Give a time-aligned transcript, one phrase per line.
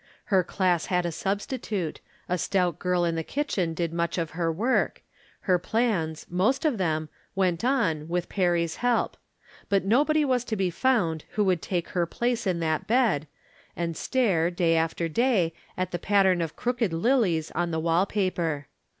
[0.31, 4.51] Pier class had a substitute; a stout girl in the kitchen did much of her
[4.51, 5.03] work;
[5.41, 9.15] her plans, most of them, went on, with Perry's help;
[9.69, 13.27] but nobody was to be found who would take her place on that bed,
[13.75, 18.65] and stare, day after day, at the pattern of crooked lilies on the wall paper.